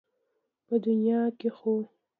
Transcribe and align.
په 0.65 0.75
دنيا 0.85 1.21
کې 1.39 1.49
خو 1.57 1.75